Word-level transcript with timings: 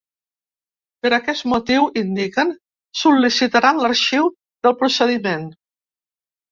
Per 1.05 1.11
aquest 1.17 1.45
motiu, 1.51 1.85
indiquen, 2.03 2.55
sol·licitaran 3.03 3.83
l’arxiu 3.85 4.35
del 4.67 4.79
procediment. 4.83 5.51